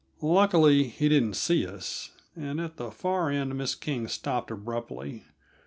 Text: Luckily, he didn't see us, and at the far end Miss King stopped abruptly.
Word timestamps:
Luckily, 0.23 0.85
he 0.87 1.09
didn't 1.09 1.35
see 1.35 1.67
us, 1.67 2.09
and 2.35 2.59
at 2.59 2.77
the 2.77 2.89
far 2.89 3.29
end 3.29 3.55
Miss 3.55 3.75
King 3.75 4.07
stopped 4.07 4.49
abruptly. 4.49 5.25